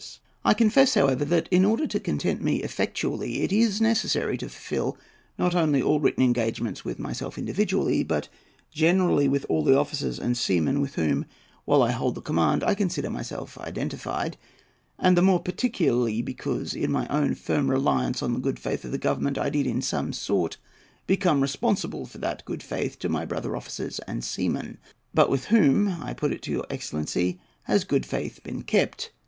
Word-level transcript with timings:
]I 0.43 0.55
confess, 0.55 0.95
however, 0.95 1.23
that 1.25 1.47
in 1.51 1.63
order 1.63 1.85
to 1.85 1.99
content 1.99 2.41
me 2.41 2.63
effectually 2.63 3.43
it 3.43 3.51
is 3.53 3.79
necessary 3.79 4.35
to 4.39 4.49
fulfil 4.49 4.97
not 5.37 5.53
only 5.53 5.79
all 5.79 5.99
written 5.99 6.23
engagements 6.23 6.83
with 6.83 6.97
myself 6.97 7.37
individually, 7.37 8.03
but 8.03 8.27
generally 8.71 9.27
with 9.27 9.45
all 9.47 9.63
the 9.63 9.77
officers 9.77 10.17
and 10.17 10.35
seamen 10.35 10.81
with 10.81 10.95
whom, 10.95 11.27
while 11.65 11.83
I 11.83 11.91
hold 11.91 12.15
the 12.15 12.21
command, 12.21 12.63
I 12.63 12.73
consider 12.73 13.11
myself 13.11 13.59
identified; 13.59 14.37
and 14.97 15.15
the 15.15 15.21
more 15.21 15.39
particularly 15.39 16.23
because, 16.23 16.73
in 16.73 16.91
my 16.91 17.07
own 17.09 17.35
firm 17.35 17.69
reliance 17.69 18.23
on 18.23 18.33
the 18.33 18.39
good 18.39 18.57
faith 18.57 18.83
of 18.83 18.91
the 18.91 18.97
Government, 18.97 19.37
I 19.37 19.51
did 19.51 19.67
in 19.67 19.83
some 19.83 20.13
sort 20.13 20.57
become 21.05 21.41
responsible 21.41 22.07
for 22.07 22.17
that 22.17 22.43
good 22.45 22.63
faith 22.63 22.97
to 23.01 23.07
my 23.09 23.23
brother 23.23 23.55
officers 23.55 23.99
and 24.07 24.23
seamen. 24.23 24.79
But 25.13 25.29
with 25.29 25.45
whom, 25.53 25.87
I 26.01 26.15
put 26.15 26.31
it 26.33 26.41
to 26.41 26.51
your 26.51 26.65
excellency, 26.71 27.39
has 27.65 27.83
good 27.83 28.07
faith 28.07 28.41
been 28.41 28.63
kept? 28.63 29.11